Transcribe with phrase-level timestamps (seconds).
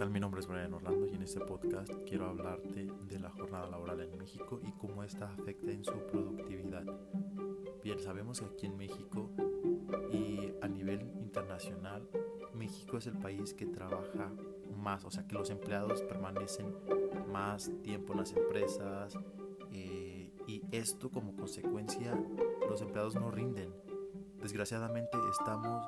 [0.00, 0.10] tal?
[0.10, 4.00] Mi nombre es Brian Orlando y en este podcast quiero hablarte de la jornada laboral
[4.00, 6.86] en México y cómo esta afecta en su productividad.
[7.84, 9.28] Bien, sabemos que aquí en México
[10.10, 12.08] y a nivel internacional,
[12.54, 14.32] México es el país que trabaja
[14.74, 16.74] más, o sea que los empleados permanecen
[17.30, 19.18] más tiempo en las empresas
[19.70, 22.18] eh, y esto como consecuencia
[22.70, 23.70] los empleados no rinden.
[24.40, 25.84] Desgraciadamente estamos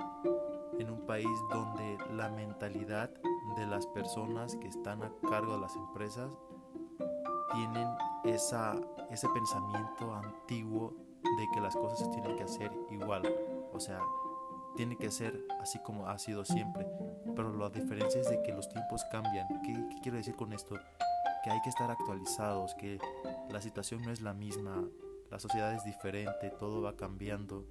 [0.78, 3.10] en un país donde la mentalidad
[3.56, 6.30] de las personas que están a cargo de las empresas
[7.54, 7.88] tienen
[8.24, 8.74] esa,
[9.10, 13.22] ese pensamiento antiguo de que las cosas se tienen que hacer igual.
[13.72, 14.00] O sea,
[14.76, 16.86] tiene que ser así como ha sido siempre.
[17.34, 19.46] Pero la diferencia es de que los tiempos cambian.
[19.62, 20.76] ¿Qué, ¿Qué, quiero decir con esto?
[21.44, 22.98] Que hay que estar actualizados, que
[23.50, 24.84] la situación no es la misma,
[25.30, 27.66] la sociedad es diferente, todo va cambiando.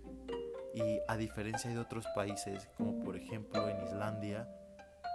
[0.73, 4.47] Y a diferencia de otros países, como por ejemplo en Islandia,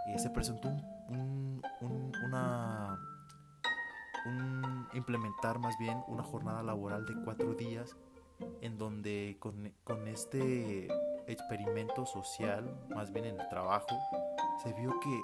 [0.08, 0.68] eh, se presentó
[1.08, 2.98] un, un, una,
[4.26, 7.96] un, implementar más bien una jornada laboral de cuatro días
[8.60, 10.88] en donde con, con este
[11.26, 13.98] experimento social, más bien en el trabajo,
[14.62, 15.22] se vio que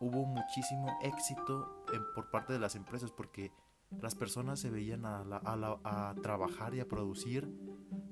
[0.00, 3.52] hubo muchísimo éxito por parte de las empresas porque
[4.00, 7.48] las personas se veían a, a, trabajar y a producir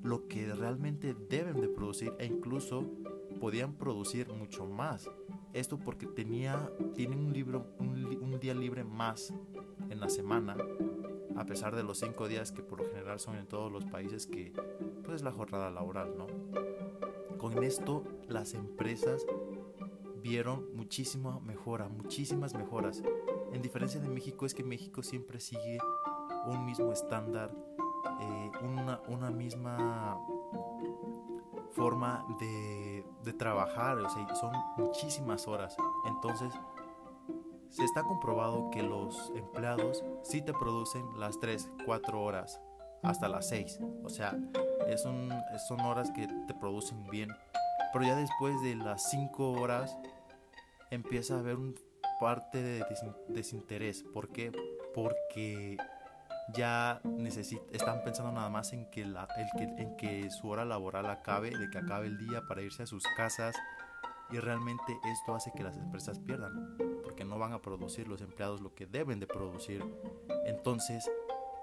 [0.02, 2.84] lo que realmente deben de producir e incluso
[3.40, 5.08] podían producir mucho más.
[5.52, 9.34] Esto porque tenía, tienen un, libro, un, un día libre más
[9.90, 10.56] en la semana,
[11.36, 14.26] a pesar de los cinco días que por lo general son en todos los países
[14.26, 14.52] que
[15.02, 16.26] pues es la jornada laboral, ¿no?
[17.38, 19.26] Con esto las empresas
[20.22, 23.02] vieron muchísima mejora, muchísimas mejoras.
[23.52, 25.78] En diferencia de México es que México siempre sigue
[26.46, 27.54] un mismo estándar,
[28.20, 28.50] eh,
[29.08, 30.18] una, misma
[31.72, 35.76] forma de, trabajar, o sea, son muchísimas horas.
[36.06, 36.52] Entonces,
[37.70, 42.60] se está comprobado que los empleados sí te producen las 3, 4 horas,
[43.02, 43.80] hasta las 6.
[44.04, 44.36] O sea,
[44.86, 47.30] es son horas que te producen bien.
[47.92, 49.98] Pero ya después de las 5 horas
[50.90, 51.74] empieza a haber un
[52.22, 52.84] parte de
[53.28, 54.04] desinterés.
[54.14, 54.52] ¿Por qué?
[54.94, 55.76] Porque
[56.54, 60.64] ya necesita, están pensando nada más en que, la, el que, en que su hora
[60.64, 63.54] laboral acabe, de que acabe el día para irse a sus casas.
[64.30, 68.60] Y realmente esto hace que las empresas pierdan, porque no van a producir los empleados
[68.60, 69.84] lo que deben de producir.
[70.46, 71.10] Entonces,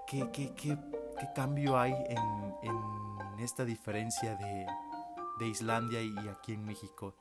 [0.06, 0.78] ¿qué, qué, qué,
[1.18, 4.66] qué cambio hay en, en esta diferencia de,
[5.40, 7.16] de Islandia y aquí en México?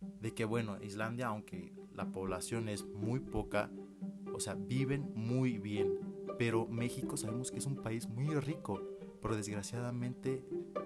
[0.00, 3.70] de que bueno, Islandia, aunque la población es muy poca,
[4.34, 5.98] o sea, viven muy bien,
[6.40, 8.80] pero México sabemos que es un país muy rico,
[9.20, 10.42] pero desgraciadamente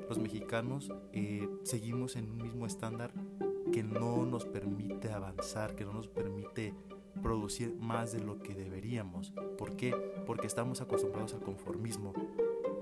[0.08, 3.12] los mexicanos eh, seguimos en un mismo estándar
[3.72, 6.74] que no nos permite avanzar, que no nos permite
[7.22, 9.32] producir más de lo que deberíamos.
[9.56, 9.92] ¿Por qué?
[10.26, 12.14] Porque estamos acostumbrados al conformismo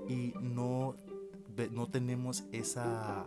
[0.08, 0.96] y no,
[1.72, 3.26] no tenemos esa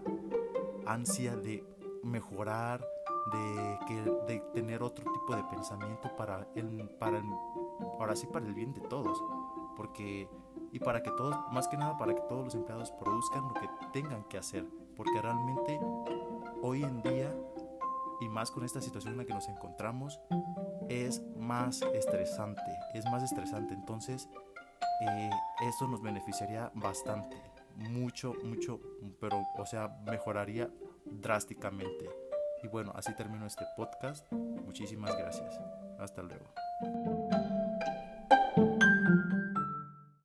[0.87, 1.63] ansia de
[2.01, 2.83] mejorar,
[3.31, 7.25] de, que, de tener otro tipo de pensamiento para el, para el,
[7.99, 9.21] ahora sí para el bien de todos,
[9.75, 10.29] porque
[10.71, 13.69] y para que todos, más que nada para que todos los empleados produzcan lo que
[13.93, 14.65] tengan que hacer,
[14.95, 15.79] porque realmente
[16.61, 17.33] hoy en día
[18.21, 20.19] y más con esta situación en la que nos encontramos
[20.89, 22.61] es más estresante,
[22.93, 24.29] es más estresante, entonces
[25.01, 25.29] eh,
[25.67, 27.37] eso nos beneficiaría bastante,
[27.75, 28.79] mucho, mucho,
[29.19, 30.69] pero o sea, mejoraría
[31.05, 32.09] drásticamente.
[32.63, 34.31] Y bueno, así termino este podcast.
[34.31, 35.59] Muchísimas gracias.
[35.99, 36.45] Hasta luego.